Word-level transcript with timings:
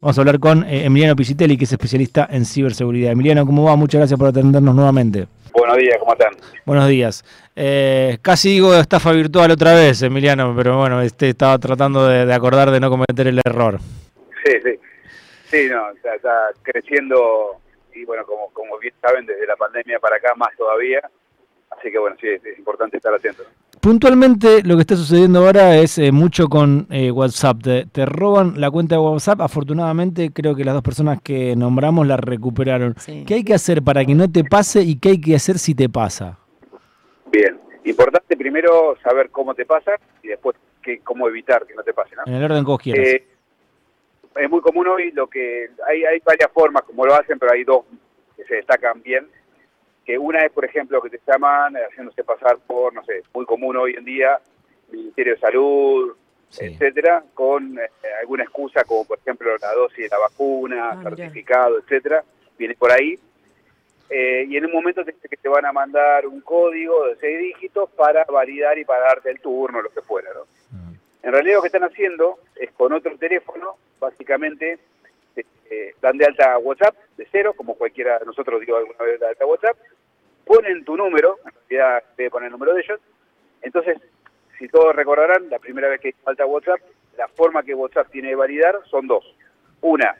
Vamos 0.00 0.16
a 0.16 0.20
hablar 0.20 0.38
con 0.38 0.62
eh, 0.62 0.84
Emiliano 0.84 1.16
Pisitelli, 1.16 1.58
que 1.58 1.64
es 1.64 1.72
especialista 1.72 2.28
en 2.30 2.44
ciberseguridad. 2.44 3.10
Emiliano, 3.10 3.44
¿cómo 3.44 3.64
va? 3.64 3.74
Muchas 3.74 3.98
gracias 3.98 4.16
por 4.16 4.28
atendernos 4.28 4.72
nuevamente. 4.72 5.26
Buenos 5.52 5.76
días, 5.76 5.98
¿cómo 5.98 6.12
están? 6.12 6.36
Buenos 6.64 6.86
días. 6.86 7.24
Eh, 7.56 8.16
casi 8.22 8.50
digo 8.50 8.72
estafa 8.76 9.10
virtual 9.10 9.50
otra 9.50 9.74
vez, 9.74 10.00
Emiliano, 10.02 10.54
pero 10.56 10.78
bueno, 10.78 11.02
este, 11.02 11.30
estaba 11.30 11.58
tratando 11.58 12.06
de, 12.06 12.32
acordar 12.32 12.70
de 12.70 12.78
no 12.78 12.90
cometer 12.90 13.26
el 13.26 13.40
error. 13.44 13.80
Sí, 14.44 14.52
sí. 14.62 14.78
Sí, 15.46 15.68
no, 15.68 15.90
está, 15.90 16.50
creciendo 16.62 17.56
y 17.92 18.04
bueno, 18.04 18.24
como, 18.24 18.50
como 18.50 18.78
bien 18.78 18.94
saben, 19.00 19.26
desde 19.26 19.48
la 19.48 19.56
pandemia 19.56 19.98
para 19.98 20.18
acá 20.18 20.32
más 20.36 20.56
todavía. 20.56 21.00
Así 21.76 21.90
que 21.90 21.98
bueno, 21.98 22.14
sí, 22.20 22.28
es 22.28 22.56
importante 22.56 22.98
estar 22.98 23.12
atento. 23.12 23.42
Puntualmente 23.80 24.62
lo 24.64 24.76
que 24.76 24.80
está 24.80 24.96
sucediendo 24.96 25.40
ahora 25.40 25.76
es 25.76 25.98
eh, 25.98 26.10
mucho 26.10 26.48
con 26.48 26.86
eh, 26.90 27.10
WhatsApp. 27.10 27.58
Te, 27.92 28.06
roban 28.06 28.60
la 28.60 28.70
cuenta 28.70 28.96
de 28.96 29.00
WhatsApp. 29.00 29.40
Afortunadamente 29.40 30.30
creo 30.32 30.54
que 30.56 30.64
las 30.64 30.74
dos 30.74 30.82
personas 30.82 31.20
que 31.22 31.54
nombramos 31.54 32.06
la 32.06 32.16
recuperaron. 32.16 32.94
¿Qué 33.26 33.34
hay 33.34 33.44
que 33.44 33.54
hacer 33.54 33.82
para 33.82 34.04
que 34.04 34.14
no 34.14 34.30
te 34.30 34.42
pase 34.44 34.82
y 34.82 34.98
qué 34.98 35.10
hay 35.10 35.20
que 35.20 35.36
hacer 35.36 35.58
si 35.58 35.74
te 35.74 35.88
pasa? 35.88 36.38
Bien, 37.30 37.58
importante 37.84 38.36
primero 38.36 38.96
saber 39.02 39.30
cómo 39.30 39.54
te 39.54 39.64
pasa 39.64 39.92
y 40.22 40.28
después 40.28 40.56
que, 40.82 41.00
cómo 41.00 41.28
evitar 41.28 41.66
que 41.66 41.74
no 41.74 41.82
te 41.82 41.92
pase. 41.92 42.14
En 42.26 42.34
el 42.34 42.44
orden 42.44 42.64
que 42.64 42.70
vos 42.70 42.80
quieras. 42.80 43.06
Eh, 43.06 43.26
es 44.36 44.50
muy 44.50 44.60
común 44.60 44.86
hoy 44.88 45.12
lo 45.12 45.28
que 45.28 45.70
hay, 45.86 46.04
hay 46.04 46.18
varias 46.24 46.50
formas 46.52 46.82
como 46.82 47.06
lo 47.06 47.14
hacen, 47.14 47.38
pero 47.38 47.52
hay 47.52 47.64
dos 47.64 47.82
que 48.36 48.44
se 48.44 48.56
destacan 48.56 49.02
bien 49.02 49.26
que 50.08 50.16
una 50.16 50.42
es, 50.42 50.50
por 50.52 50.64
ejemplo, 50.64 51.02
que 51.02 51.10
te 51.10 51.20
llaman 51.26 51.74
haciéndose 51.74 52.24
pasar 52.24 52.56
por, 52.66 52.94
no 52.94 53.04
sé, 53.04 53.22
muy 53.34 53.44
común 53.44 53.76
hoy 53.76 53.92
en 53.94 54.06
día, 54.06 54.40
Ministerio 54.90 55.34
de 55.34 55.38
Salud, 55.38 56.16
etcétera, 56.58 57.22
con 57.34 57.78
eh, 57.78 57.90
alguna 58.18 58.44
excusa 58.44 58.84
como, 58.84 59.04
por 59.04 59.18
ejemplo, 59.18 59.54
la 59.58 59.74
dosis 59.74 59.98
de 59.98 60.08
la 60.08 60.16
vacuna, 60.16 60.92
ah, 60.92 61.02
certificado, 61.02 61.78
etcétera, 61.80 62.24
viene 62.56 62.74
por 62.74 62.90
ahí. 62.90 63.18
Eh, 64.08 64.46
y 64.48 64.56
en 64.56 64.64
un 64.64 64.72
momento 64.72 65.04
te 65.04 65.12
que 65.12 65.36
te 65.36 65.48
van 65.50 65.66
a 65.66 65.72
mandar 65.72 66.26
un 66.26 66.40
código 66.40 67.08
de 67.08 67.16
seis 67.16 67.38
dígitos 67.40 67.90
para 67.90 68.24
validar 68.24 68.78
y 68.78 68.86
para 68.86 69.08
darte 69.08 69.30
el 69.30 69.40
turno, 69.40 69.82
lo 69.82 69.90
que 69.90 70.00
fuera, 70.00 70.30
¿no? 70.32 70.46
Ah. 70.72 70.90
En 71.22 71.32
realidad 71.32 71.56
lo 71.56 71.60
que 71.60 71.68
están 71.68 71.84
haciendo 71.84 72.38
es 72.56 72.72
con 72.72 72.94
otro 72.94 73.14
teléfono, 73.18 73.76
básicamente, 74.00 74.78
eh, 75.70 75.94
dan 76.00 76.16
de 76.16 76.24
alta 76.24 76.56
WhatsApp 76.56 76.96
de 77.18 77.28
cero, 77.30 77.52
como 77.54 77.74
cualquiera 77.74 78.18
de 78.18 78.24
nosotros 78.24 78.62
dio 78.62 78.78
alguna 78.78 79.04
vez 79.04 79.20
de 79.20 79.26
alta 79.26 79.44
WhatsApp, 79.44 79.76
ponen 80.48 80.84
tu 80.84 80.96
número, 80.96 81.38
en 81.44 81.52
realidad 81.68 82.02
debe 82.16 82.30
poner 82.30 82.46
el 82.46 82.52
número 82.52 82.74
de 82.74 82.80
ellos, 82.80 83.00
entonces, 83.60 83.98
si 84.58 84.66
todos 84.68 84.96
recordarán, 84.96 85.50
la 85.50 85.58
primera 85.58 85.88
vez 85.88 86.00
que 86.00 86.14
falta 86.24 86.46
WhatsApp, 86.46 86.80
la 87.16 87.28
forma 87.28 87.62
que 87.62 87.74
WhatsApp 87.74 88.10
tiene 88.10 88.28
de 88.28 88.34
validar 88.34 88.80
son 88.90 89.06
dos. 89.06 89.24
Una, 89.82 90.16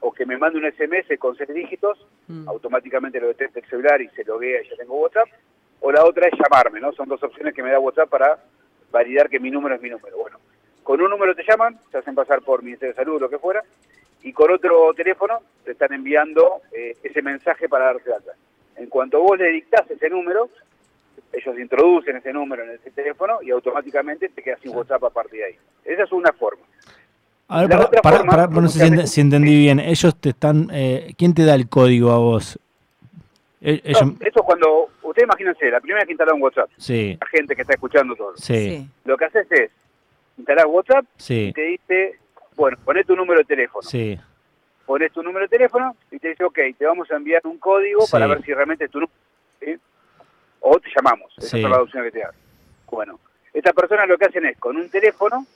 o 0.00 0.12
que 0.12 0.24
me 0.24 0.38
mande 0.38 0.58
un 0.58 0.70
SMS 0.70 1.18
con 1.18 1.36
seis 1.36 1.52
dígitos, 1.52 2.06
mm. 2.28 2.48
automáticamente 2.48 3.20
lo 3.20 3.28
detecta 3.28 3.58
el 3.58 3.66
celular 3.66 4.00
y 4.00 4.08
se 4.10 4.24
loguea 4.24 4.62
y 4.62 4.68
ya 4.68 4.76
tengo 4.76 5.00
WhatsApp, 5.00 5.28
o 5.80 5.90
la 5.90 6.04
otra 6.04 6.28
es 6.28 6.34
llamarme, 6.38 6.80
¿no? 6.80 6.92
Son 6.92 7.08
dos 7.08 7.22
opciones 7.22 7.54
que 7.54 7.62
me 7.62 7.72
da 7.72 7.80
WhatsApp 7.80 8.08
para 8.08 8.38
validar 8.90 9.28
que 9.28 9.40
mi 9.40 9.50
número 9.50 9.74
es 9.74 9.82
mi 9.82 9.90
número. 9.90 10.16
Bueno, 10.16 10.38
con 10.82 11.00
un 11.00 11.10
número 11.10 11.34
te 11.34 11.44
llaman, 11.44 11.78
se 11.90 11.98
hacen 11.98 12.14
pasar 12.14 12.42
por 12.42 12.62
Ministerio 12.62 12.92
de 12.92 13.02
Salud 13.02 13.16
o 13.16 13.20
lo 13.20 13.30
que 13.30 13.38
fuera, 13.38 13.64
y 14.22 14.32
con 14.32 14.52
otro 14.52 14.94
teléfono 14.94 15.40
te 15.64 15.72
están 15.72 15.92
enviando 15.92 16.60
eh, 16.72 16.96
ese 17.02 17.20
mensaje 17.22 17.68
para 17.68 17.86
darte 17.86 18.12
alta. 18.12 18.32
En 18.76 18.86
cuanto 18.86 19.20
vos 19.20 19.38
le 19.38 19.48
dictás 19.48 19.90
ese 19.90 20.08
número, 20.08 20.48
ellos 21.32 21.58
introducen 21.58 22.16
ese 22.16 22.32
número 22.32 22.64
en 22.64 22.70
ese 22.70 22.90
teléfono 22.90 23.38
y 23.42 23.50
automáticamente 23.50 24.28
te 24.28 24.42
quedas 24.42 24.60
sin 24.60 24.74
WhatsApp 24.74 25.04
a 25.04 25.10
partir 25.10 25.40
de 25.40 25.44
ahí. 25.46 25.54
Esa 25.84 26.04
es 26.04 26.12
una 26.12 26.32
forma. 26.32 26.62
A 27.48 27.66
ver, 27.66 27.88
para, 28.02 28.46
no 28.46 28.68
sé 28.68 29.06
si, 29.06 29.20
entendí 29.20 29.56
bien. 29.56 29.78
Ellos 29.78 30.16
te 30.16 30.30
están... 30.30 30.68
Eh, 30.72 31.12
¿Quién 31.18 31.34
te 31.34 31.44
da 31.44 31.54
el 31.54 31.68
código 31.68 32.10
a 32.10 32.18
vos? 32.18 32.58
E, 33.60 33.80
eso 33.84 34.14
es 34.20 34.32
cuando... 34.42 34.88
Ustedes 35.02 35.26
imagínense, 35.26 35.70
la 35.70 35.80
primera 35.80 36.00
vez 36.00 36.06
que 36.06 36.12
instalaron 36.12 36.40
WhatsApp, 36.40 36.70
sí. 36.78 37.18
la 37.20 37.26
gente 37.26 37.54
que 37.54 37.62
está 37.62 37.74
escuchando 37.74 38.16
todo. 38.16 38.34
Sí. 38.36 38.88
Lo 39.04 39.16
que 39.18 39.26
haces 39.26 39.46
es 39.50 39.70
instalar 40.38 40.66
WhatsApp 40.66 41.04
y 41.28 41.52
te 41.52 41.60
dice, 41.60 42.18
bueno, 42.56 42.78
poné 42.82 43.04
tu 43.04 43.14
número 43.14 43.40
de 43.40 43.44
teléfono. 43.44 43.82
Sí 43.82 44.18
pones 44.92 45.10
tu 45.10 45.22
número 45.22 45.46
de 45.46 45.48
teléfono 45.48 45.96
y 46.10 46.18
te 46.18 46.28
dice, 46.28 46.44
ok, 46.44 46.58
te 46.76 46.84
vamos 46.84 47.10
a 47.10 47.16
enviar 47.16 47.40
un 47.46 47.56
código 47.56 48.04
para 48.10 48.26
ver 48.26 48.42
si 48.44 48.52
realmente 48.52 48.84
es 48.84 48.90
tu 48.90 49.00
número. 49.00 49.16
O 50.60 50.78
te 50.78 50.90
llamamos. 50.94 51.32
Esa 51.38 51.56
es 51.56 51.62
la 51.62 51.80
opción 51.80 52.04
que 52.04 52.10
te 52.10 52.18
da. 52.18 52.30
Bueno, 52.90 53.18
estas 53.54 53.72
personas 53.72 54.06
lo 54.06 54.18
que 54.18 54.26
hacen 54.26 54.44
es, 54.44 54.58
con 54.58 54.76
un 54.76 54.90
teléfono, 54.90 55.46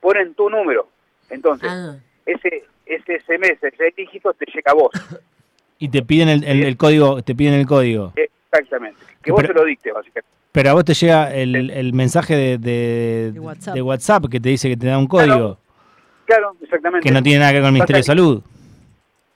ponen 0.00 0.32
tu 0.32 0.48
número. 0.48 0.88
Entonces, 1.28 1.68
ah. 1.70 1.96
ese, 2.24 2.64
ese 2.86 3.20
SMS, 3.20 3.62
ese 3.62 3.92
dígito, 3.94 4.32
te 4.32 4.46
llega 4.46 4.70
a 4.70 4.74
vos. 4.74 4.90
Y 5.78 5.90
te 5.90 6.02
piden 6.02 6.30
el, 6.30 6.64
el, 6.64 6.76
código, 6.78 7.22
te 7.22 7.34
piden 7.34 7.54
el 7.60 7.66
código. 7.66 8.14
Exactamente. 8.16 8.98
Que 9.22 9.32
vos 9.32 9.42
se 9.42 9.52
lo 9.52 9.64
dicte, 9.64 9.92
básicamente. 9.92 10.28
Pero 10.50 10.70
a 10.70 10.72
vos 10.72 10.84
te 10.86 10.94
llega 10.94 11.34
el, 11.34 11.70
el 11.70 11.92
mensaje 11.92 12.34
de, 12.34 12.58
de, 12.58 13.82
WhatsApp. 13.82 14.24
que 14.30 14.40
te 14.40 14.48
dice 14.48 14.70
que 14.70 14.78
te 14.78 14.86
da 14.86 14.96
un 14.96 15.06
código. 15.06 15.58
Claro, 16.24 16.56
exactamente. 16.62 17.06
Que 17.06 17.12
no 17.12 17.22
tiene 17.22 17.40
nada 17.40 17.52
que 17.52 17.56
ver 17.56 17.62
con 17.62 17.68
el 17.68 17.74
Ministerio 17.74 17.98
de 17.98 18.02
Salud. 18.02 18.42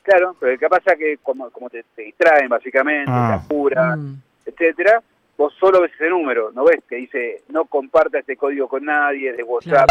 Claro, 0.03 0.35
pero 0.39 0.59
que 0.59 0.69
pasa 0.69 0.97
que 0.97 1.19
como, 1.23 1.51
como 1.51 1.71
te, 1.71 1.85
distraen 1.97 2.49
básicamente, 2.49 3.11
ah. 3.13 3.39
te 3.39 3.45
apuran, 3.45 4.01
mm. 4.01 4.23
etcétera, 4.47 5.03
vos 5.39 5.53
solo 5.59 5.81
ves 5.81 5.93
ese 5.95 6.09
número, 6.09 6.51
no 6.53 6.65
ves 6.65 6.81
que 6.89 6.97
dice 6.97 7.43
no 7.49 7.65
comparta 7.67 8.19
este 8.19 8.37
código 8.37 8.69
con 8.69 8.85
nadie 8.85 9.33
de 9.33 9.43
WhatsApp. 9.43 9.89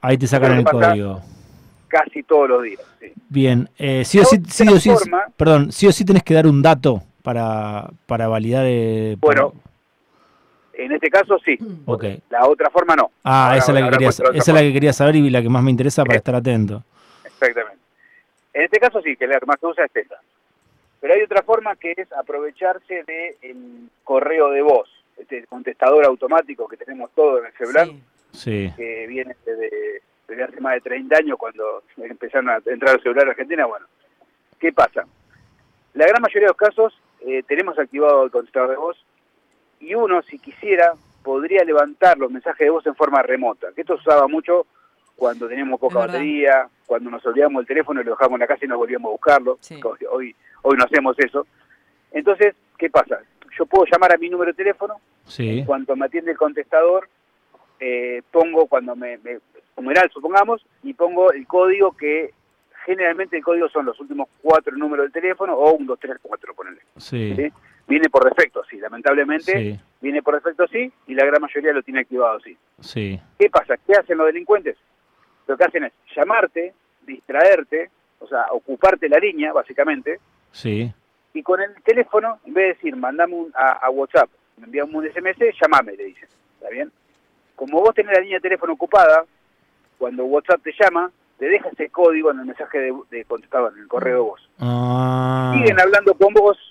Ahí 0.00 0.18
te 0.18 0.26
sacan 0.26 0.58
el 0.58 0.64
código. 0.64 1.20
Casi 1.88 2.22
todos 2.22 2.48
los 2.48 2.62
días. 2.62 2.82
Bien, 3.28 3.68
eh, 3.78 4.04
sí, 4.04 4.18
o 4.18 4.24
sí, 4.24 4.42
sí, 4.46 4.68
o 4.68 4.78
sí, 4.78 4.90
perdón, 5.36 5.72
sí 5.72 5.86
o 5.86 5.92
sí 5.92 6.04
tenés 6.04 6.22
que 6.22 6.34
dar 6.34 6.46
un 6.46 6.60
dato 6.60 7.02
para, 7.22 7.88
para 8.06 8.28
validar. 8.28 8.64
Eh, 8.66 9.16
bueno, 9.20 9.54
en 10.74 10.92
este 10.92 11.08
caso 11.08 11.38
sí. 11.44 11.56
Okay. 11.86 12.20
La 12.28 12.46
otra 12.46 12.68
forma 12.70 12.94
no. 12.94 13.10
Ah, 13.24 13.54
esa, 13.56 13.72
es 13.72 13.80
la, 13.80 13.84
que 13.86 13.90
quería, 13.92 14.08
esa 14.08 14.32
es 14.32 14.48
la 14.48 14.60
que 14.60 14.72
quería 14.72 14.92
saber 14.92 15.16
y 15.16 15.30
la 15.30 15.40
que 15.40 15.48
más 15.48 15.62
me 15.62 15.70
interesa 15.70 16.04
para 16.04 16.18
estar 16.18 16.34
atento. 16.34 16.82
Exactamente. 17.24 17.87
En 18.52 18.62
este 18.62 18.78
caso 18.78 19.00
sí, 19.02 19.16
que 19.16 19.26
la 19.26 19.38
más 19.46 19.58
que 19.58 19.66
usa 19.66 19.84
es 19.84 19.94
esta. 19.94 20.20
Pero 21.00 21.14
hay 21.14 21.22
otra 21.22 21.42
forma 21.42 21.76
que 21.76 21.94
es 21.96 22.12
aprovecharse 22.12 23.04
del 23.04 23.88
correo 24.02 24.50
de 24.50 24.62
voz, 24.62 24.88
este 25.16 25.46
contestador 25.46 26.04
automático 26.04 26.66
que 26.66 26.76
tenemos 26.76 27.10
todo 27.12 27.38
en 27.38 27.46
el 27.46 27.52
celular, 27.52 27.88
que 28.42 29.06
viene 29.06 29.36
desde, 29.44 30.42
hace 30.42 30.60
más 30.60 30.74
de 30.74 30.80
30 30.80 31.16
años 31.16 31.38
cuando 31.38 31.82
empezaron 31.98 32.50
a 32.50 32.56
entrar 32.66 32.96
al 32.96 33.02
celular 33.02 33.28
a 33.28 33.30
Argentina. 33.30 33.66
Bueno, 33.66 33.86
¿qué 34.58 34.72
pasa? 34.72 35.04
La 35.94 36.06
gran 36.06 36.20
mayoría 36.20 36.48
de 36.48 36.52
los 36.52 36.56
casos 36.56 37.00
eh, 37.20 37.42
tenemos 37.46 37.78
activado 37.78 38.24
el 38.24 38.30
contestador 38.30 38.70
de 38.70 38.76
voz 38.76 39.04
y 39.80 39.94
uno, 39.94 40.22
si 40.22 40.38
quisiera, 40.38 40.94
podría 41.22 41.62
levantar 41.64 42.18
los 42.18 42.30
mensajes 42.30 42.66
de 42.66 42.70
voz 42.70 42.86
en 42.86 42.94
forma 42.94 43.22
remota, 43.22 43.68
que 43.74 43.82
esto 43.82 43.96
se 43.96 44.08
usaba 44.08 44.26
mucho 44.26 44.66
cuando 45.18 45.48
teníamos 45.48 45.80
poca 45.80 45.98
batería, 45.98 46.68
cuando 46.86 47.10
nos 47.10 47.26
olvidamos 47.26 47.62
el 47.62 47.66
teléfono 47.66 48.00
y 48.00 48.04
lo 48.04 48.12
dejamos 48.12 48.36
en 48.36 48.40
la 48.40 48.46
casa 48.46 48.64
y 48.64 48.68
nos 48.68 48.78
volvíamos 48.78 49.08
a 49.08 49.12
buscarlo. 49.12 49.58
Hoy, 50.12 50.34
hoy 50.62 50.76
no 50.76 50.84
hacemos 50.84 51.18
eso. 51.18 51.44
Entonces, 52.12 52.54
¿qué 52.78 52.88
pasa? 52.88 53.18
Yo 53.58 53.66
puedo 53.66 53.84
llamar 53.90 54.14
a 54.14 54.16
mi 54.16 54.30
número 54.30 54.52
de 54.52 54.56
teléfono, 54.56 54.94
sí. 55.26 55.58
en 55.58 55.66
cuanto 55.66 55.96
me 55.96 56.06
atiende 56.06 56.30
el 56.30 56.36
contestador, 56.36 57.08
eh, 57.80 58.22
pongo 58.30 58.66
cuando 58.66 58.94
me, 58.94 59.18
me 59.18 59.40
numeral 59.76 60.08
supongamos, 60.12 60.64
y 60.84 60.94
pongo 60.94 61.32
el 61.32 61.48
código 61.48 61.96
que 61.96 62.32
generalmente 62.86 63.36
el 63.36 63.42
código 63.42 63.68
son 63.68 63.86
los 63.86 63.98
últimos 63.98 64.28
cuatro 64.40 64.76
números 64.76 65.06
del 65.06 65.12
teléfono 65.12 65.54
o 65.54 65.72
un, 65.72 65.84
dos, 65.84 65.98
tres, 65.98 66.16
cuatro, 66.22 66.54
ponele. 66.54 66.80
Sí. 66.96 67.34
Viene 67.88 68.08
por 68.08 68.24
defecto 68.24 68.62
sí, 68.70 68.76
lamentablemente 68.78 69.80
viene 70.00 70.22
por 70.22 70.34
defecto 70.34 70.68
sí, 70.68 70.92
y 71.08 71.14
la 71.14 71.24
gran 71.24 71.42
mayoría 71.42 71.72
lo 71.72 71.82
tiene 71.82 72.00
activado 72.00 72.38
sí. 72.38 72.56
Sí. 72.80 73.20
¿Qué 73.36 73.50
pasa? 73.50 73.76
¿Qué 73.84 73.94
hacen 73.94 74.16
los 74.16 74.28
delincuentes? 74.28 74.76
Lo 75.48 75.56
que 75.56 75.64
hacen 75.64 75.84
es 75.84 75.92
llamarte, 76.14 76.74
distraerte, 77.04 77.90
o 78.20 78.28
sea, 78.28 78.46
ocuparte 78.52 79.08
la 79.08 79.18
línea, 79.18 79.52
básicamente. 79.52 80.20
Sí. 80.52 80.92
Y 81.32 81.42
con 81.42 81.60
el 81.60 81.74
teléfono, 81.82 82.38
en 82.44 82.54
vez 82.54 82.64
de 82.64 82.74
decir, 82.74 82.96
mandame 82.96 83.34
un, 83.34 83.52
a, 83.54 83.88
WhatsApp, 83.90 84.28
me 84.58 84.66
envíame 84.66 84.96
un 84.96 85.08
SMS, 85.08 85.38
llamame, 85.60 85.96
le 85.96 86.04
dicen. 86.04 86.28
¿Está 86.54 86.68
bien? 86.68 86.92
Como 87.56 87.80
vos 87.80 87.94
tenés 87.94 88.12
la 88.12 88.20
línea 88.20 88.36
de 88.36 88.42
teléfono 88.42 88.74
ocupada, 88.74 89.24
cuando 89.96 90.24
WhatsApp 90.26 90.62
te 90.62 90.72
llama, 90.78 91.10
te 91.38 91.48
deja 91.48 91.68
ese 91.70 91.88
código 91.88 92.30
en 92.30 92.40
el 92.40 92.46
mensaje 92.46 92.78
de, 92.78 92.94
de 93.10 93.24
contestador, 93.24 93.72
en 93.74 93.82
el 93.82 93.88
correo 93.88 94.14
de 94.14 94.20
voz. 94.20 94.50
Ah. 94.58 95.52
Siguen 95.54 95.80
hablando 95.80 96.14
con 96.14 96.34
vos, 96.34 96.67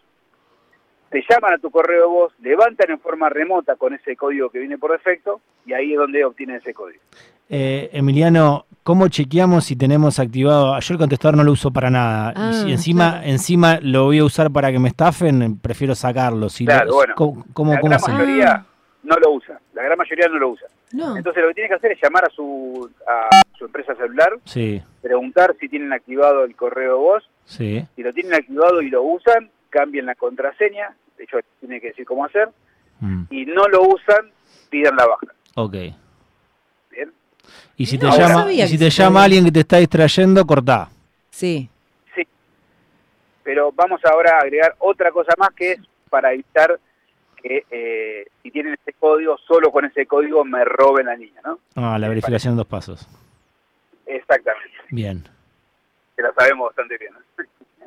te 1.09 1.23
llaman 1.29 1.53
a 1.53 1.57
tu 1.57 1.71
correo 1.71 2.01
de 2.01 2.07
voz, 2.07 2.33
levantan 2.39 2.91
en 2.91 2.99
forma 2.99 3.29
remota 3.29 3.75
con 3.75 3.93
ese 3.93 4.15
código 4.15 4.49
que 4.49 4.59
viene 4.59 4.77
por 4.77 4.91
defecto, 4.91 5.41
y 5.65 5.73
ahí 5.73 5.93
es 5.93 5.97
donde 5.97 6.23
obtienen 6.25 6.57
ese 6.57 6.73
código. 6.73 7.01
Eh, 7.49 7.89
Emiliano, 7.93 8.65
¿cómo 8.83 9.07
chequeamos 9.07 9.65
si 9.65 9.75
tenemos 9.75 10.19
activado? 10.19 10.77
Yo 10.79 10.93
el 10.93 10.99
contestador 10.99 11.37
no 11.37 11.43
lo 11.43 11.53
uso 11.53 11.71
para 11.71 11.89
nada. 11.89 12.33
y 12.51 12.53
si 12.53 12.67
ah, 12.67 12.71
encima, 12.71 13.21
encima 13.23 13.79
lo 13.81 14.05
voy 14.05 14.19
a 14.19 14.25
usar 14.25 14.51
para 14.51 14.71
que 14.71 14.79
me 14.79 14.89
estafen, 14.89 15.59
prefiero 15.59 15.95
sacarlo. 15.95 16.47
claro, 16.65 16.93
bueno. 16.93 17.45
la 17.55 17.79
gran 17.79 18.01
mayoría 18.01 18.65
no 19.03 19.15
lo 19.17 19.31
usa. 19.31 19.59
La 19.73 19.83
gran 19.83 19.97
mayoría 19.97 20.27
no 20.27 20.39
lo 20.39 20.49
usa. 20.49 20.67
Entonces 20.91 21.41
lo 21.41 21.49
que 21.49 21.53
tiene 21.53 21.69
que 21.69 21.75
hacer 21.75 21.91
es 21.93 21.99
llamar 22.01 22.25
a 22.25 22.29
su, 22.29 22.89
a 23.07 23.41
su 23.57 23.65
empresa 23.65 23.95
celular, 23.95 24.37
sí. 24.45 24.81
preguntar 25.01 25.55
si 25.59 25.67
tienen 25.67 25.91
activado 25.91 26.43
el 26.43 26.55
correo 26.55 26.93
de 26.93 26.99
voz. 26.99 27.29
Sí. 27.45 27.85
Si 27.95 28.03
lo 28.03 28.13
tienen 28.13 28.33
activado 28.33 28.81
y 28.81 28.89
lo 28.89 29.03
usan, 29.03 29.49
cambien 29.69 30.05
la 30.05 30.15
contraseña, 30.15 30.95
de 31.17 31.23
hecho 31.23 31.37
tiene 31.59 31.79
que 31.79 31.87
decir 31.87 32.05
cómo 32.05 32.25
hacer. 32.25 32.49
Mm. 32.99 33.23
Y 33.29 33.45
no 33.45 33.67
lo 33.67 33.83
usan, 33.83 34.31
pidan 34.69 34.95
la 34.95 35.05
baja. 35.05 35.27
Ok. 35.55 35.73
Bien. 36.91 37.13
Y 37.75 37.85
si 37.85 37.97
te 37.97 38.07
llama, 38.07 38.51
y 38.51 38.67
si 38.67 38.77
te 38.77 38.89
llama 38.89 39.23
alguien 39.23 39.45
que 39.45 39.51
te 39.51 39.59
está 39.61 39.77
distrayendo, 39.77 40.45
cortá. 40.45 40.89
Sí. 41.29 41.69
Sí. 42.15 42.27
Pero 43.43 43.71
vamos 43.71 44.01
ahora 44.05 44.37
a 44.37 44.41
agregar 44.41 44.75
otra 44.79 45.11
cosa 45.11 45.33
más 45.37 45.49
que 45.51 45.73
es 45.73 45.79
para 46.09 46.33
evitar 46.33 46.79
que 47.41 47.65
eh, 47.69 48.27
si 48.41 48.51
tienen 48.51 48.73
ese 48.73 48.93
código, 48.93 49.37
solo 49.37 49.71
con 49.71 49.85
ese 49.85 50.05
código 50.05 50.43
me 50.43 50.65
roben 50.65 51.05
la 51.05 51.15
niña, 51.15 51.41
¿no? 51.45 51.59
Ah, 51.75 51.97
la 51.99 52.09
verificación 52.09 52.53
en 52.53 52.57
dos 52.57 52.67
pasos. 52.67 53.07
Exactamente. 54.05 54.77
Bien. 54.89 55.23
Que 56.15 56.23
la 56.23 56.33
sabemos 56.33 56.67
bastante 56.67 56.97
bien. 56.97 57.13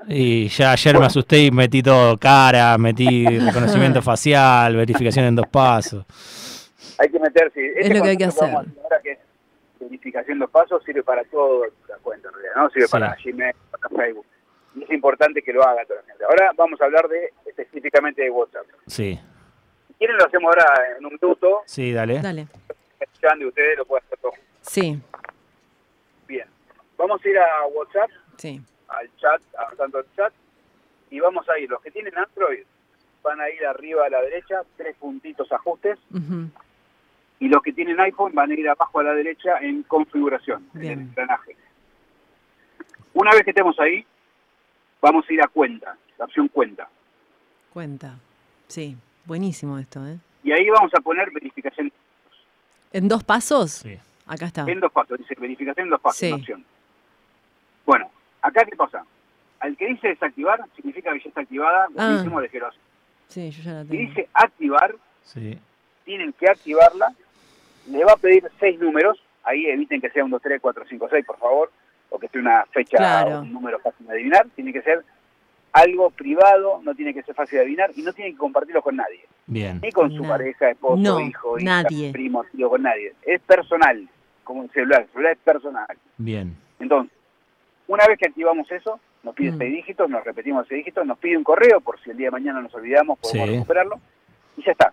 Y 0.09 0.49
ya 0.49 0.73
ayer 0.73 0.99
me 0.99 1.07
asusté 1.07 1.45
y 1.45 1.51
metí 1.51 1.83
todo 1.83 2.17
cara, 2.19 2.77
metí 2.79 3.27
reconocimiento 3.39 4.03
facial, 4.03 4.77
verificación 4.77 5.27
en 5.27 5.37
dos 5.37 5.47
pasos. 5.49 6.05
Hay 6.99 7.09
que 7.09 7.19
meterse. 7.19 7.67
Este 7.67 7.81
es 7.81 7.97
lo 7.97 8.03
que 8.03 8.11
hay 8.11 8.17
que 8.17 8.25
hacer. 8.25 8.51
Ahora 8.51 9.01
que 9.03 9.19
verificación 9.79 10.35
en 10.35 10.39
dos 10.41 10.51
pasos 10.51 10.83
sirve 10.85 11.03
para 11.03 11.25
todo 11.25 11.65
la 11.89 11.97
cuenta 12.03 12.29
en 12.29 12.35
realidad, 12.35 12.55
¿no? 12.57 12.71
Sirve 12.71 12.89
para 12.89 13.17
Gmail, 13.23 13.55
para 13.71 14.05
Facebook. 14.05 14.27
Y 14.77 14.85
es 14.85 14.91
importante 14.91 15.43
que 15.43 15.53
lo 15.53 15.63
haga 15.63 15.85
toda 15.85 16.01
la 16.01 16.07
gente. 16.07 16.25
Ahora 16.25 16.51
vamos 16.57 16.81
a 16.81 16.85
hablar 16.85 17.09
de 17.09 17.33
específicamente 17.47 18.23
de 18.23 18.31
WhatsApp. 18.31 18.67
Sí 18.87 19.19
quieren 20.01 20.17
lo 20.17 20.25
hacemos 20.25 20.49
ahora 20.49 20.97
en 20.99 21.07
un 21.07 21.19
minuto. 21.21 21.63
Sí, 21.67 21.93
dale. 21.93 22.21
Dale. 22.21 22.47
de 23.39 23.47
ustedes 23.47 23.79
lo 23.79 23.85
pueden 23.85 24.05
hacer 24.07 24.19
todo. 24.19 24.33
Sí. 24.63 24.99
Bien. 26.27 26.47
Vamos 26.97 27.21
a 27.23 27.29
ir 27.29 27.39
a 27.39 27.67
WhatsApp. 27.67 28.11
Sí. 28.39 28.61
Al 28.99 29.09
chat, 29.17 29.41
avanzando 29.59 30.01
el 30.01 30.07
chat. 30.17 30.33
Y 31.11 31.21
vamos 31.21 31.49
a 31.49 31.59
ir, 31.59 31.69
los 31.69 31.81
que 31.81 31.91
tienen 31.91 32.17
Android 32.17 32.65
van 33.23 33.41
a 33.41 33.51
ir 33.51 33.65
arriba 33.67 34.07
a 34.07 34.11
la 34.11 34.21
derecha, 34.23 34.63
tres 34.77 34.97
puntitos 34.97 35.51
ajustes. 35.53 35.99
Y 37.39 37.49
los 37.49 37.63
que 37.63 37.73
tienen 37.73 38.01
iPhone 38.01 38.33
van 38.35 38.51
a 38.51 38.55
ir 38.55 38.69
abajo 38.69 39.01
a 39.01 39.03
la 39.03 39.15
derecha 39.15 39.59
en 39.61 39.83
configuración, 39.85 40.69
Bien. 40.75 40.93
en 40.93 40.99
el 40.99 41.09
engranaje. 41.09 41.57
Una 43.15 43.33
vez 43.33 43.43
que 43.43 43.51
estemos 43.51 43.79
ahí, 43.81 44.07
vamos 45.01 45.25
a 45.29 45.33
ir 45.33 45.43
a 45.43 45.49
cuenta, 45.49 45.97
la 46.19 46.27
opción 46.27 46.49
cuenta. 46.49 46.89
Cuenta, 47.73 48.17
sí. 48.69 48.97
Buenísimo 49.25 49.79
esto, 49.79 50.07
¿eh? 50.07 50.19
Y 50.43 50.53
ahí 50.53 50.69
vamos 50.71 50.93
a 50.95 51.01
poner 51.01 51.31
verificación. 51.31 51.93
¿En 52.93 53.09
dos 53.09 53.23
pasos? 53.23 53.71
Sí. 53.73 53.97
Acá 54.27 54.47
está. 54.47 54.63
En 54.63 54.81
dos 54.81 54.91
pasos, 54.93 55.19
dice 55.19 55.35
verificación 55.39 55.87
en 55.87 55.91
dos 55.91 56.01
pasos, 56.01 56.19
sí. 56.19 56.33
opción. 56.33 56.65
Bueno, 57.85 58.11
acá 58.43 58.65
qué 58.65 58.77
pasa. 58.77 59.05
Al 59.61 59.77
que 59.77 59.89
dice 59.89 60.09
desactivar, 60.09 60.65
significa 60.75 61.13
que 61.13 61.21
ya 61.21 61.29
está 61.29 61.43
activada, 61.43 61.87
ah. 61.97 62.07
buenísimo, 62.07 62.41
de 62.41 62.51
Sí, 63.29 63.51
yo 63.51 63.63
ya 63.63 63.73
la 63.73 63.85
tengo. 63.85 63.93
Si 63.93 63.97
dice 63.99 64.29
activar, 64.33 64.95
sí. 65.23 65.59
tienen 66.05 66.33
que 66.33 66.49
activarla, 66.49 67.13
le 67.89 68.05
va 68.05 68.13
a 68.13 68.17
pedir 68.17 68.49
seis 68.59 68.79
números, 68.81 69.23
ahí 69.45 69.67
eviten 69.67 70.01
que 70.01 70.11
sea 70.11 70.25
un 70.25 70.31
2, 70.31 70.43
3, 70.43 70.61
4, 70.61 70.85
5, 70.89 71.09
6, 71.11 71.27
por 71.27 71.39
favor, 71.39 71.73
o 72.09 72.19
que 72.19 72.29
sea 72.29 72.41
una 72.41 72.65
fecha 72.67 73.27
o 73.27 73.41
un 73.41 73.53
número 73.53 73.79
fácil 73.79 74.07
de 74.07 74.15
adivinar, 74.15 74.47
tiene 74.55 74.73
que 74.73 74.83
ser 74.83 75.05
algo 75.73 76.11
privado, 76.11 76.81
no 76.83 76.95
tiene 76.95 77.15
que 77.15 77.23
ser 77.23 77.35
fácil 77.35 77.59
de 77.59 77.65
adivinar 77.65 77.91
y 77.95 78.03
no 78.03 78.13
tiene 78.13 78.33
que 78.33 78.39
compartirlo 78.39 78.83
con 78.83 78.97
nadie. 78.97 79.25
Bien. 79.47 79.81
Ni 79.83 79.91
con 79.93 80.15
su 80.15 80.23
pareja, 80.23 80.71
esposo, 80.71 81.21
hijo, 81.21 81.59
nadie. 81.61 82.13
primo, 82.13 82.45
tío, 82.53 82.69
con 82.69 82.83
nadie. 82.83 83.15
Es 83.23 83.41
personal, 83.43 84.09
como 84.45 84.65
el 84.65 84.71
celular. 84.71 85.03
El 85.03 85.09
celular 85.11 85.33
es 85.33 85.39
personal. 85.39 85.99
Bien. 86.19 86.57
Entonces, 86.79 87.13
una 87.91 88.07
vez 88.07 88.19
que 88.19 88.29
activamos 88.29 88.71
eso, 88.71 89.01
nos 89.25 89.35
pide 89.35 89.51
mm. 89.51 89.59
seis 89.59 89.73
dígitos, 89.73 90.09
nos 90.09 90.25
repetimos 90.25 90.65
seis 90.69 90.79
dígitos, 90.79 91.05
nos 91.05 91.19
pide 91.19 91.37
un 91.37 91.43
correo 91.43 91.81
por 91.81 92.01
si 92.01 92.11
el 92.11 92.17
día 92.17 92.29
de 92.29 92.31
mañana 92.31 92.61
nos 92.61 92.73
olvidamos, 92.73 93.19
podemos 93.19 93.49
recuperarlo 93.49 94.01
y 94.57 94.63
ya 94.65 94.73
está. 94.73 94.93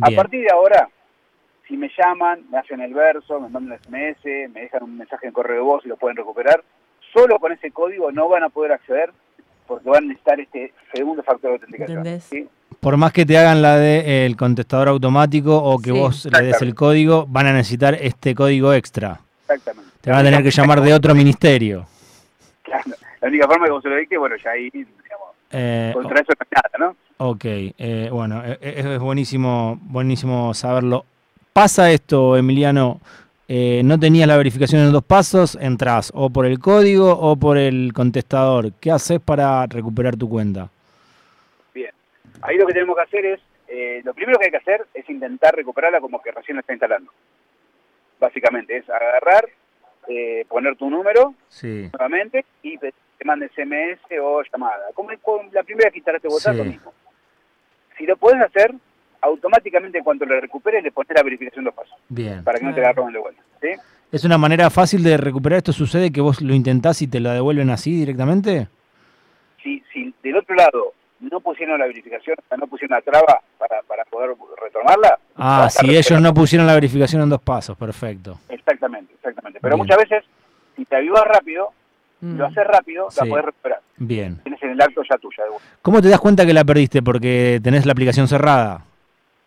A 0.00 0.10
partir 0.12 0.42
de 0.42 0.52
ahora, 0.52 0.88
si 1.66 1.76
me 1.76 1.90
llaman, 1.98 2.44
me 2.48 2.58
hacen 2.58 2.80
el 2.80 2.94
verso, 2.94 3.40
me 3.40 3.48
mandan 3.48 3.72
un 3.72 3.84
SMS, 3.84 4.24
me 4.52 4.60
dejan 4.60 4.84
un 4.84 4.96
mensaje 4.96 5.26
en 5.26 5.32
correo 5.32 5.56
de 5.56 5.62
voz 5.62 5.84
y 5.84 5.88
lo 5.88 5.96
pueden 5.96 6.16
recuperar, 6.16 6.62
solo 7.12 7.40
con 7.40 7.50
ese 7.50 7.72
código 7.72 8.12
no 8.12 8.28
van 8.28 8.44
a 8.44 8.48
poder 8.48 8.72
acceder 8.72 9.12
porque 9.66 9.88
van 9.90 10.04
a 10.04 10.06
necesitar 10.06 10.38
este 10.38 10.72
segundo 10.94 11.24
factor 11.24 11.50
de 11.50 11.54
autenticación. 11.54 12.48
Por 12.78 12.96
más 12.96 13.12
que 13.12 13.26
te 13.26 13.36
hagan 13.36 13.60
la 13.60 13.76
de 13.76 14.24
el 14.24 14.36
contestador 14.36 14.86
automático 14.86 15.56
o 15.56 15.80
que 15.80 15.90
vos 15.90 16.26
le 16.26 16.46
des 16.46 16.62
el 16.62 16.76
código, 16.76 17.26
van 17.26 17.48
a 17.48 17.52
necesitar 17.52 17.94
este 17.94 18.36
código 18.36 18.72
extra. 18.72 19.20
Exactamente. 19.42 19.90
Te 20.00 20.10
van 20.10 20.20
a 20.20 20.22
tener 20.22 20.44
que 20.44 20.52
llamar 20.52 20.80
de 20.80 20.94
otro 20.94 21.12
ministerio. 21.12 21.86
Claro. 22.66 22.84
La 23.20 23.28
única 23.28 23.46
forma 23.46 23.64
de 23.64 23.68
que 23.68 23.72
vos 23.72 23.82
se 23.82 23.88
lo 23.88 24.20
bueno, 24.20 24.36
ya 24.36 24.50
ahí, 24.50 24.70
digamos, 24.70 25.28
eh, 25.52 25.92
contra 25.94 26.20
eso 26.20 26.32
no 26.38 26.44
es 26.44 26.50
nada, 26.50 26.70
¿no? 26.78 26.96
Ok, 27.18 27.44
eh, 27.44 28.08
bueno, 28.10 28.42
eh, 28.44 28.58
es 28.60 28.98
buenísimo, 28.98 29.78
buenísimo 29.82 30.52
saberlo. 30.52 31.04
Pasa 31.52 31.92
esto, 31.92 32.36
Emiliano, 32.36 33.00
eh, 33.48 33.82
no 33.84 34.00
tenías 34.00 34.26
la 34.26 34.36
verificación 34.36 34.82
en 34.82 34.92
dos 34.92 35.04
pasos, 35.04 35.56
entras 35.60 36.10
o 36.14 36.28
por 36.28 36.44
el 36.44 36.58
código 36.58 37.12
o 37.12 37.36
por 37.36 37.56
el 37.56 37.92
contestador. 37.94 38.72
¿Qué 38.80 38.90
haces 38.90 39.20
para 39.20 39.64
recuperar 39.66 40.16
tu 40.16 40.28
cuenta? 40.28 40.68
Bien, 41.72 41.92
ahí 42.42 42.56
lo 42.56 42.66
que 42.66 42.72
tenemos 42.72 42.96
que 42.96 43.02
hacer 43.02 43.24
es, 43.26 43.40
eh, 43.68 44.02
lo 44.04 44.12
primero 44.12 44.38
que 44.38 44.46
hay 44.46 44.50
que 44.50 44.56
hacer 44.56 44.84
es 44.92 45.08
intentar 45.08 45.54
recuperarla 45.54 46.00
como 46.00 46.20
que 46.20 46.32
recién 46.32 46.56
la 46.56 46.60
está 46.60 46.72
instalando. 46.72 47.12
Básicamente 48.18 48.76
es 48.78 48.90
agarrar, 48.90 49.48
eh, 50.08 50.44
poner 50.48 50.76
tu 50.76 50.88
número 50.90 51.34
nuevamente 51.62 52.44
y 52.62 52.78
te 52.78 52.92
mande 53.24 53.48
SMS 53.48 54.00
o 54.22 54.42
llamada. 54.42 54.84
Como 54.94 55.10
la 55.52 55.62
primera 55.62 55.90
que 55.90 55.98
instalaste 55.98 56.28
WhatsApp, 56.28 56.56
lo 56.56 56.64
mismo. 56.64 56.92
Si 57.98 58.04
lo 58.04 58.16
puedes 58.16 58.40
hacer, 58.42 58.74
automáticamente 59.20 59.98
en 59.98 60.04
cuanto 60.04 60.24
lo 60.24 60.40
recuperes 60.40 60.82
le 60.82 60.92
pones 60.92 61.10
la 61.14 61.22
verificación 61.22 61.64
dos 61.64 61.74
pasos. 61.74 61.96
Bien. 62.08 62.44
Para 62.44 62.58
que 62.58 62.64
no 62.64 62.74
te 62.74 62.80
la 62.80 62.92
roben 62.92 63.14
de 63.14 63.18
vuelta. 63.18 63.42
¿sí? 63.60 63.68
¿Es 64.12 64.24
una 64.24 64.38
manera 64.38 64.70
fácil 64.70 65.02
de 65.02 65.16
recuperar 65.16 65.58
esto? 65.58 65.72
¿Sucede 65.72 66.12
que 66.12 66.20
vos 66.20 66.40
lo 66.40 66.54
intentás 66.54 67.02
y 67.02 67.08
te 67.08 67.20
la 67.20 67.34
devuelven 67.34 67.70
así 67.70 67.92
directamente? 67.98 68.68
Si, 69.62 69.82
si 69.92 70.14
del 70.22 70.36
otro 70.36 70.54
lado 70.54 70.92
no 71.30 71.40
pusieron 71.40 71.78
la 71.78 71.86
verificación, 71.86 72.36
no 72.58 72.66
pusieron 72.66 72.96
la 72.96 73.02
traba 73.02 73.40
para, 73.58 73.82
para 73.82 74.04
poder 74.04 74.30
retomarla. 74.62 75.18
Ah, 75.36 75.68
si 75.70 75.96
ellos 75.96 76.20
no 76.20 76.32
pusieron 76.32 76.66
la 76.66 76.74
verificación 76.74 77.22
en 77.22 77.28
dos 77.28 77.40
pasos, 77.40 77.76
perfecto. 77.76 78.38
Exactamente, 78.48 79.14
exactamente. 79.14 79.58
Pero 79.60 79.76
muchas 79.76 79.98
veces, 79.98 80.24
si 80.76 80.84
te 80.84 80.96
avivas 80.96 81.24
rápido, 81.24 81.72
lo 82.20 82.48
mm. 82.48 82.50
haces 82.50 82.66
rápido, 82.66 83.08
la 83.16 83.26
podés 83.26 83.44
recuperar. 83.44 83.80
Bien. 83.96 84.40
Tienes 84.42 84.62
en 84.62 84.70
el 84.70 84.80
acto 84.80 85.02
ya 85.08 85.18
tuya. 85.18 85.44
¿Cómo 85.82 86.00
te 86.00 86.08
das 86.08 86.20
cuenta 86.20 86.46
que 86.46 86.52
la 86.52 86.64
perdiste? 86.64 87.02
Porque 87.02 87.60
tenés 87.62 87.86
la 87.86 87.92
aplicación 87.92 88.28
cerrada. 88.28 88.82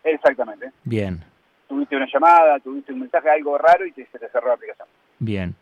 Exactamente. 0.04 0.70
Bien. 0.84 1.22
Tuviste 1.68 1.96
una 1.96 2.06
llamada, 2.12 2.58
tuviste 2.60 2.92
un 2.92 3.00
mensaje, 3.00 3.30
algo 3.30 3.56
raro 3.58 3.86
y 3.86 3.92
te, 3.92 4.06
se 4.06 4.18
te 4.18 4.28
cerró 4.28 4.48
la 4.48 4.54
aplicación. 4.54 4.88
Bien. 5.18 5.54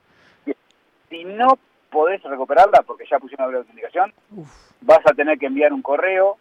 Si 1.10 1.24
no 1.24 1.58
podés 1.90 2.22
recuperarla, 2.22 2.82
porque 2.82 3.04
ya 3.10 3.18
pusieron 3.18 3.50
la 3.50 3.58
autenticación, 3.58 4.12
vas 4.80 5.00
a 5.06 5.14
tener 5.14 5.38
que 5.38 5.46
enviar 5.46 5.72
un 5.72 5.82
correo. 5.82 6.36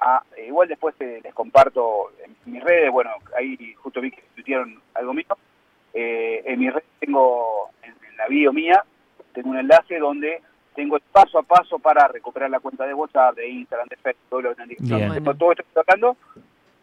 A, 0.00 0.22
eh, 0.36 0.46
igual 0.46 0.68
después 0.68 0.94
te, 0.96 1.20
les 1.20 1.34
comparto 1.34 2.10
en 2.24 2.52
mis 2.52 2.62
redes, 2.62 2.90
bueno, 2.90 3.10
ahí 3.36 3.74
justo 3.74 4.00
vi 4.00 4.10
que 4.10 4.22
discutieron 4.22 4.80
algo 4.94 5.14
mío. 5.14 5.26
Eh, 5.92 6.42
en 6.46 6.58
mis 6.58 6.72
redes 6.72 6.88
tengo, 6.98 7.70
en, 7.82 7.94
la 8.16 8.26
bio 8.28 8.52
mía, 8.52 8.84
tengo 9.32 9.50
un 9.50 9.58
enlace 9.58 9.98
donde 9.98 10.40
tengo 10.74 10.96
el 10.96 11.02
paso 11.12 11.38
a 11.38 11.42
paso 11.42 11.78
para 11.78 12.08
recuperar 12.08 12.50
la 12.50 12.60
cuenta 12.60 12.86
de 12.86 12.94
WhatsApp, 12.94 13.36
de 13.36 13.48
Instagram, 13.48 13.88
de 13.88 13.96
Facebook, 13.96 14.26
todo 14.28 14.40
lo 14.42 14.54
que 14.54 14.64
todo 14.64 15.52
esto 15.52 15.62
que 15.62 15.68
estoy 15.68 15.74
tocando 15.74 16.16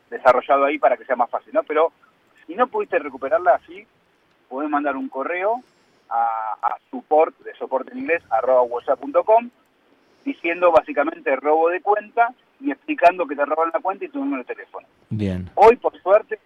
desarrollado 0.09 0.65
ahí 0.65 0.77
para 0.77 0.97
que 0.97 1.05
sea 1.05 1.15
más 1.15 1.29
fácil, 1.29 1.53
¿no? 1.53 1.63
Pero 1.63 1.91
si 2.45 2.55
no 2.55 2.67
pudiste 2.67 2.99
recuperarla 2.99 3.55
así, 3.55 3.85
podés 4.49 4.69
mandar 4.69 4.95
un 4.95 5.09
correo 5.09 5.61
a, 6.09 6.55
a 6.61 6.77
support, 6.89 7.37
de 7.39 7.53
soporte 7.55 7.91
en 7.91 7.99
inglés, 7.99 8.23
arroba 8.29 8.61
whatsapp.com, 8.61 9.49
diciendo 10.27 10.71
básicamente 10.71 11.35
robo 11.37 11.69
de 11.69 11.81
cuenta 11.81 12.33
y 12.59 12.71
explicando 12.71 13.25
que 13.25 13.35
te 13.35 13.45
roban 13.45 13.71
la 13.73 13.79
cuenta 13.79 14.03
y 14.03 14.09
tu 14.09 14.19
número 14.19 14.43
de 14.43 14.53
teléfono. 14.53 14.85
Bien. 15.09 15.49
Hoy, 15.55 15.77
por 15.77 15.97
suerte, 16.01 16.37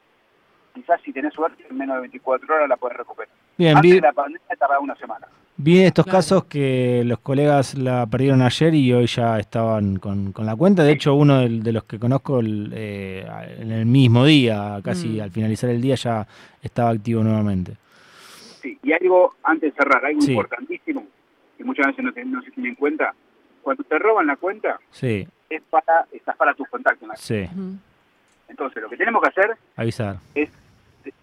quizás 0.74 1.02
si 1.02 1.12
tenés 1.12 1.34
suerte, 1.34 1.66
en 1.68 1.78
menos 1.78 1.96
de 1.96 2.02
24 2.02 2.56
horas 2.56 2.70
la 2.70 2.78
puedes 2.78 2.98
recuperar. 2.98 3.34
Bien, 3.58 3.76
Antes 3.76 3.94
de 3.94 4.02
la 4.02 4.14
pandemia 4.14 4.56
tardaba 4.58 4.80
una 4.80 4.96
semana. 4.96 5.28
Vi 5.58 5.84
estos 5.84 6.06
casos 6.06 6.46
que 6.46 7.04
los 7.06 7.20
colegas 7.20 7.76
la 7.76 8.06
perdieron 8.08 8.42
ayer 8.42 8.74
y 8.74 8.94
hoy 8.94 9.08
ya 9.08 9.40
estaban 9.40 9.98
con, 9.98 10.34
la 10.38 10.56
cuenta. 10.56 10.84
De 10.84 10.92
hecho, 10.92 11.16
uno 11.16 11.40
de, 11.40 11.72
los 11.72 11.84
que 11.84 12.00
conozco 12.00 12.40
eh, 12.44 13.26
en 13.60 13.72
el 13.72 13.86
mismo 13.86 14.26
día, 14.26 14.80
casi 14.84 15.08
mm. 15.20 15.22
al 15.22 15.32
finalizar 15.32 15.70
el 15.70 15.82
día, 15.82 15.96
ya 15.96 16.28
estaba 16.62 16.90
activo 16.92 17.24
nuevamente. 17.24 17.74
Sí, 18.62 18.78
y 18.84 18.94
algo, 18.94 19.36
antes 19.44 19.74
de 19.74 19.84
cerrar, 19.84 20.06
algo 20.06 20.24
importantísimo, 20.24 21.06
que 21.58 21.64
muchas 21.64 21.88
veces 21.88 22.26
no, 22.26 22.42
se 22.42 22.52
tiene 22.52 22.70
en 22.70 22.76
cuenta, 22.76 23.14
cuando 23.62 23.84
te 23.84 24.00
roban 24.00 24.28
la 24.28 24.36
cuenta, 24.36 24.80
sí. 24.92 25.28
es 25.50 25.62
para, 25.70 26.06
estás 26.12 26.36
para 26.36 26.54
tus 26.54 26.68
contactos. 26.68 27.10
Sí. 27.16 27.48
Entonces, 28.48 28.82
lo 28.82 28.90
que 28.90 28.98
tenemos 28.98 29.22
que 29.22 29.30
hacer 29.30 29.58
Avisar. 29.76 30.18
es 30.36 30.50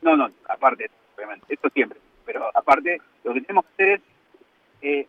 no, 0.02 0.16
no, 0.16 0.30
aparte, 0.48 0.90
obviamente, 1.16 1.46
esto 1.48 1.68
siempre, 1.70 1.98
pero 2.24 2.50
aparte, 2.54 3.00
lo 3.24 3.32
que 3.32 3.40
tenemos 3.42 3.64
que 3.64 3.84
hacer 3.84 4.00
es 4.80 5.06
eh, 5.06 5.08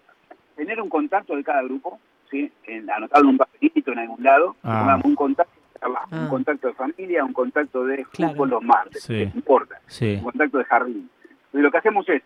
tener 0.55 0.81
un 0.81 0.89
contacto 0.89 1.35
de 1.35 1.43
cada 1.43 1.63
grupo, 1.63 1.99
¿sí? 2.29 2.51
En, 2.65 2.89
anotarlo 2.89 3.29
en 3.29 3.33
un 3.33 3.37
papelito 3.37 3.91
en 3.91 3.99
algún 3.99 4.23
lado, 4.23 4.55
ah. 4.63 4.99
un 5.03 5.15
contacto 5.15 5.53
de 5.73 5.79
trabajo, 5.79 6.07
un 6.11 6.25
ah. 6.25 6.29
contacto 6.29 6.67
de 6.67 6.73
familia, 6.73 7.23
un 7.23 7.33
contacto 7.33 7.85
de 7.85 8.05
fútbol 8.05 8.49
los 8.49 8.63
martes, 8.63 9.03
sí. 9.03 9.25
no 9.25 9.31
importa, 9.35 9.79
un 10.01 10.21
contacto 10.21 10.57
de 10.57 10.65
jardín. 10.65 11.09
Y 11.53 11.57
lo 11.57 11.71
que 11.71 11.77
hacemos 11.77 12.07
es, 12.09 12.21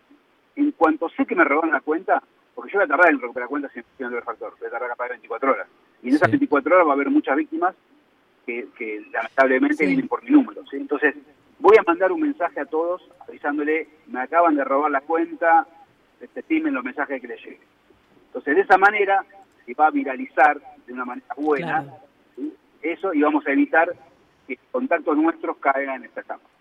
en 0.55 0.71
cuanto 0.71 1.09
sé 1.09 1.25
que 1.25 1.35
me 1.35 1.43
roban 1.43 1.71
la 1.71 1.79
cuenta, 1.79 2.21
porque 2.63 2.75
yo 2.75 2.79
voy 2.79 2.85
a 2.85 2.87
tardar 2.87 3.09
en 3.09 3.19
recuperar 3.19 3.45
la 3.45 3.49
cuenta 3.49 3.69
sin 3.69 4.05
el 4.05 4.23
factor, 4.23 4.53
voy 4.57 4.67
a 4.69 4.71
tardar 4.71 4.89
capaz 4.91 5.03
de 5.03 5.09
24 5.09 5.51
horas. 5.51 5.67
Y 6.01 6.07
en 6.07 6.15
esas 6.15 6.31
24 6.31 6.73
horas 6.73 6.87
va 6.87 6.91
a 6.91 6.93
haber 6.93 7.09
muchas 7.09 7.35
víctimas 7.35 7.75
que, 8.45 9.05
lamentablemente 9.11 9.85
vienen 9.85 10.07
por 10.07 10.23
mi 10.23 10.29
número. 10.29 10.61
Entonces, 10.71 11.13
voy 11.59 11.75
a 11.77 11.83
mandar 11.85 12.13
un 12.13 12.21
mensaje 12.21 12.61
a 12.61 12.65
todos 12.65 13.01
avisándole, 13.27 13.89
me 14.07 14.21
acaban 14.21 14.55
de 14.55 14.63
robar 14.63 14.91
la 14.91 15.01
cuenta, 15.01 15.67
estimen 16.21 16.73
los 16.73 16.85
mensajes 16.85 17.19
que 17.19 17.27
les 17.27 17.43
lleguen. 17.43 17.59
Entonces, 18.27 18.55
de 18.55 18.61
esa 18.61 18.77
manera 18.77 19.25
se 19.65 19.73
va 19.73 19.87
a 19.87 19.91
viralizar 19.91 20.57
de 20.87 20.93
una 20.93 21.03
manera 21.03 21.35
buena 21.35 21.85
eso 22.81 23.13
y 23.13 23.23
vamos 23.23 23.45
a 23.45 23.51
evitar 23.51 23.93
que 24.47 24.57
contactos 24.71 25.17
nuestros 25.17 25.57
caigan 25.57 25.97
en 25.97 26.05
esta 26.05 26.21
etapa. 26.21 26.52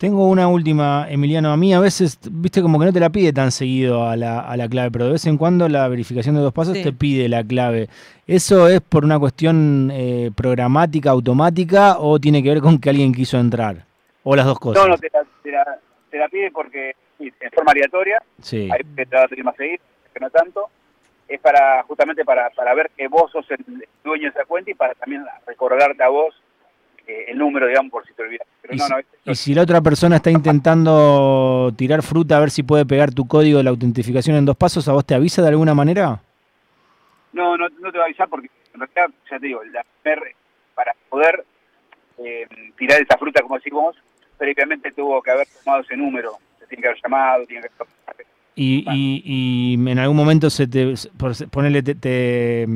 Tengo 0.00 0.26
una 0.28 0.48
última, 0.48 1.06
Emiliano. 1.10 1.52
A 1.52 1.58
mí 1.58 1.74
a 1.74 1.78
veces, 1.78 2.18
viste, 2.30 2.62
como 2.62 2.78
que 2.78 2.86
no 2.86 2.92
te 2.94 3.00
la 3.00 3.10
pide 3.10 3.34
tan 3.34 3.52
seguido 3.52 4.08
a 4.08 4.16
la, 4.16 4.40
a 4.40 4.56
la 4.56 4.66
clave, 4.66 4.90
pero 4.90 5.04
de 5.04 5.12
vez 5.12 5.26
en 5.26 5.36
cuando 5.36 5.68
la 5.68 5.86
verificación 5.88 6.34
de 6.36 6.40
dos 6.40 6.54
pasos 6.54 6.72
te 6.72 6.90
pide 6.94 7.28
la 7.28 7.44
clave. 7.44 7.90
¿Eso 8.26 8.66
es 8.66 8.80
por 8.80 9.04
una 9.04 9.18
cuestión 9.18 9.90
eh, 9.92 10.30
programática, 10.34 11.10
automática, 11.10 11.98
o 11.98 12.18
tiene 12.18 12.42
que 12.42 12.48
ver 12.48 12.62
con 12.62 12.78
que 12.80 12.88
alguien 12.88 13.12
quiso 13.12 13.38
entrar? 13.38 13.84
¿O 14.22 14.34
las 14.34 14.46
dos 14.46 14.58
cosas? 14.58 14.82
No, 14.82 14.88
no, 14.88 14.96
te 14.96 15.10
la, 15.12 15.78
te 16.10 16.16
la, 16.16 16.28
pide 16.30 16.50
porque 16.50 16.94
en 17.18 17.50
forma 17.52 17.72
aleatoria. 17.72 18.22
Sí. 18.40 18.70
Hay 18.72 18.80
que 18.96 19.04
te 19.04 19.14
va 19.14 19.24
a 19.24 19.44
más 19.44 19.56
seguir, 19.56 19.82
que 20.14 20.20
no 20.20 20.30
tanto. 20.30 20.70
Es 21.28 21.40
para 21.40 21.82
justamente 21.82 22.24
para, 22.24 22.48
para 22.48 22.72
ver 22.72 22.90
que 22.96 23.06
vos 23.06 23.30
sos 23.30 23.44
el 23.50 23.86
dueño 24.02 24.22
de 24.22 24.28
esa 24.30 24.46
cuenta 24.46 24.70
y 24.70 24.74
para 24.74 24.94
también 24.94 25.26
recordarte 25.46 26.02
a 26.02 26.08
vos 26.08 26.34
el 27.06 27.38
número, 27.38 27.66
digamos, 27.66 27.90
por 27.90 28.06
si 28.06 28.12
te 28.14 28.22
olvidas. 28.22 28.46
¿Y, 29.24 29.34
si, 29.34 29.54
la 29.54 29.62
otra 29.62 29.80
persona 29.80 30.16
está 30.16 30.30
intentando 30.30 31.72
tirar 31.76 32.02
fruta 32.02 32.36
a 32.36 32.40
ver 32.40 32.50
si 32.50 32.62
puede 32.62 32.86
pegar 32.86 33.12
tu 33.12 33.26
código 33.26 33.58
de 33.58 33.64
la 33.64 33.70
autentificación 33.70 34.36
en 34.36 34.44
dos 34.44 34.56
pasos, 34.56 34.86
¿a 34.88 34.92
vos 34.92 35.04
te 35.04 35.14
avisa 35.14 35.42
de 35.42 35.48
alguna 35.48 35.74
manera? 35.74 36.20
No, 37.32 37.56
no, 37.56 37.68
no 37.68 37.92
te 37.92 37.98
va 37.98 38.04
a 38.04 38.06
avisar 38.06 38.28
porque 38.28 38.48
en 38.74 38.80
realidad, 38.80 39.10
ya 39.30 39.38
te 39.38 39.46
digo, 39.46 39.62
la 39.64 39.84
para 40.74 40.94
poder 41.08 41.44
eh, 42.18 42.46
tirar 42.78 43.00
esa 43.00 43.18
fruta, 43.18 43.42
como 43.42 43.56
decimos, 43.56 43.96
previamente 44.38 44.92
tuvo 44.92 45.20
que 45.22 45.30
haber 45.30 45.46
tomado 45.62 45.82
ese 45.82 45.96
número. 45.96 46.38
Se 46.58 46.66
tiene 46.66 46.82
que 46.82 46.88
haber 46.88 47.02
llamado, 47.02 47.46
tiene 47.46 47.62
que 47.62 47.74
haber 47.78 47.92
y, 48.54 48.84
y, 48.90 49.22
y, 49.24 49.90
en 49.90 49.98
algún 49.98 50.16
momento 50.16 50.50
se 50.50 50.66
te, 50.66 50.94
ponele, 51.50 51.82
te, 51.82 51.94
te, 51.94 52.66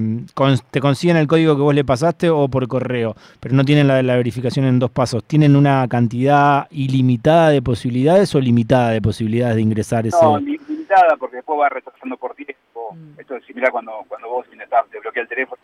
te, 0.70 0.80
consiguen 0.80 1.16
el 1.16 1.26
código 1.26 1.56
que 1.56 1.62
vos 1.62 1.74
le 1.74 1.84
pasaste 1.84 2.30
o 2.30 2.48
por 2.48 2.66
correo, 2.68 3.14
pero 3.40 3.54
no 3.54 3.64
tienen 3.64 3.88
la, 3.88 4.02
la 4.02 4.16
verificación 4.16 4.66
en 4.66 4.78
dos 4.78 4.90
pasos. 4.90 5.24
¿Tienen 5.24 5.56
una 5.56 5.86
cantidad 5.88 6.68
ilimitada 6.70 7.50
de 7.50 7.60
posibilidades 7.60 8.34
o 8.34 8.40
limitada 8.40 8.90
de 8.90 9.02
posibilidades 9.02 9.56
de 9.56 9.62
ingresar 9.62 10.06
ese? 10.06 10.16
No, 10.22 10.38
limitada 10.38 11.16
porque 11.18 11.36
después 11.36 11.58
va 11.58 11.68
retrasando 11.68 12.16
por 12.16 12.34
tiempo. 12.34 12.94
Mm. 12.94 13.20
Esto 13.20 13.36
es 13.36 13.44
similar 13.44 13.70
cuando, 13.70 14.04
cuando 14.08 14.28
vos 14.28 14.46
intentás, 14.52 14.86
te 14.90 15.00
bloquea 15.00 15.22
el 15.22 15.28
teléfono, 15.28 15.60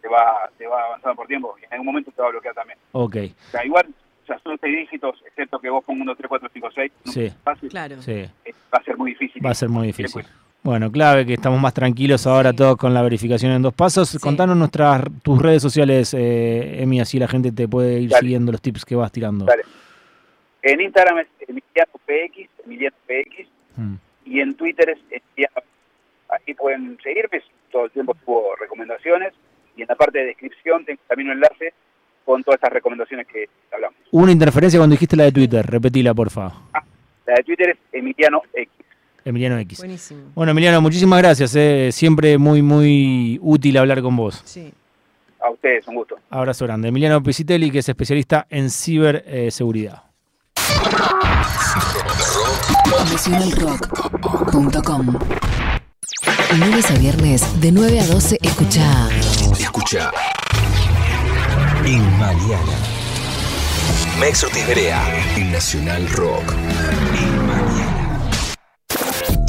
te 0.00 0.08
va, 0.08 0.50
te 0.58 0.66
va 0.66 0.82
avanzando 0.86 1.14
por 1.14 1.26
tiempo 1.26 1.54
y 1.60 1.64
en 1.66 1.72
algún 1.72 1.86
momento 1.86 2.10
te 2.10 2.22
va 2.22 2.28
a 2.28 2.30
bloquear 2.32 2.54
también. 2.54 2.78
Ok. 2.92 3.16
O 3.48 3.50
sea, 3.50 3.64
igual 3.64 3.86
o 4.22 4.26
sea, 4.26 4.38
son 4.38 4.56
seis 4.60 4.76
dígitos, 4.76 5.20
excepto 5.26 5.58
que 5.58 5.68
vos 5.68 5.84
pongas 5.84 6.02
1, 6.02 6.14
3, 6.14 6.28
4, 6.28 6.48
5, 6.52 6.68
6. 6.74 6.92
Sí. 7.06 7.32
Fácil, 7.42 7.68
claro. 7.68 8.00
Sí. 8.02 8.24
Va 8.72 8.78
a 8.78 8.84
ser 8.84 8.96
muy 8.96 9.10
difícil. 9.10 9.44
Va 9.44 9.50
a 9.50 9.54
ser 9.54 9.68
muy 9.68 9.86
difícil. 9.88 10.24
Bueno, 10.62 10.92
clave 10.92 11.26
que 11.26 11.34
estamos 11.34 11.60
más 11.60 11.74
tranquilos 11.74 12.24
ahora 12.26 12.52
todos 12.52 12.76
con 12.76 12.94
la 12.94 13.02
verificación 13.02 13.50
en 13.50 13.62
dos 13.62 13.74
pasos. 13.74 14.16
Contanos 14.20 14.56
nuestras 14.56 15.02
tus 15.22 15.42
redes 15.42 15.60
sociales, 15.60 16.14
eh, 16.14 16.82
Emi, 16.82 17.00
así 17.00 17.18
la 17.18 17.26
gente 17.26 17.50
te 17.50 17.66
puede 17.66 17.98
ir 17.98 18.12
siguiendo 18.12 18.52
los 18.52 18.62
tips 18.62 18.84
que 18.84 18.94
vas 18.94 19.10
tirando. 19.10 19.44
Dale. 19.44 19.64
En 20.62 20.80
Instagram 20.80 21.18
es 21.18 21.26
Emiliano 21.40 21.92
PX, 22.06 22.48
Emiliano 22.64 22.96
PX, 23.08 23.48
mm. 23.76 23.94
y 24.26 24.40
en 24.40 24.54
Twitter 24.54 24.90
es 24.90 24.98
Emiliano. 25.10 25.62
Ahí 26.28 26.54
pueden 26.54 26.96
seguirme, 27.02 27.42
todo 27.72 27.86
el 27.86 27.90
tiempo 27.90 28.14
tuvo 28.24 28.54
recomendaciones, 28.60 29.32
y 29.76 29.82
en 29.82 29.88
la 29.88 29.96
parte 29.96 30.20
de 30.20 30.26
descripción 30.26 30.84
tengo 30.84 31.00
también 31.08 31.30
un 31.30 31.34
enlace 31.34 31.74
con 32.24 32.44
todas 32.44 32.58
estas 32.58 32.72
recomendaciones 32.72 33.26
que 33.26 33.48
hablamos. 33.72 33.98
Una 34.12 34.30
interferencia 34.30 34.78
cuando 34.78 34.94
dijiste 34.94 35.16
la 35.16 35.24
de 35.24 35.32
Twitter, 35.32 35.66
repetila 35.66 36.14
porfa. 36.14 36.52
Ah, 36.72 36.84
la 37.26 37.34
de 37.34 37.42
Twitter 37.42 37.70
es 37.70 37.78
Emiliano 38.02 38.42
X. 38.52 38.72
Emiliano 39.24 39.58
X. 39.58 39.78
Buenísimo. 39.78 40.20
Bueno, 40.34 40.52
Emiliano, 40.52 40.80
muchísimas 40.80 41.20
gracias. 41.20 41.54
Eh. 41.54 41.90
Siempre 41.92 42.38
muy, 42.38 42.60
muy 42.60 43.38
útil 43.40 43.76
hablar 43.76 44.02
con 44.02 44.16
vos. 44.16 44.42
Sí. 44.44 44.72
A 45.40 45.50
ustedes, 45.50 45.86
un 45.88 45.96
gusto. 45.96 46.16
Abrazo 46.30 46.64
grande. 46.66 46.88
Emiliano 46.88 47.22
Pisitelli, 47.22 47.70
que 47.70 47.78
es 47.78 47.88
especialista 47.88 48.46
en 48.50 48.70
ciberseguridad. 48.70 50.02
Nacionalrock.com 53.10 55.18
Lunes 56.58 56.90
a 56.90 56.98
viernes, 56.98 57.60
de 57.60 57.72
9 57.72 58.00
a 58.00 58.06
12, 58.06 58.38
escucha. 58.42 59.08
Escucha 59.58 60.10
en 61.84 62.18
Mariana. 62.18 62.78
Mex 64.20 64.46
Berea 64.68 65.02
en 65.36 65.50
Nacional 65.50 66.08
Rock. 66.10 66.52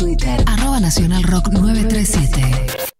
Twitter, 0.03 0.43
arroba 0.47 0.81
Nacional 0.81 1.23
Rock 1.23 1.47
937. 1.47 2.92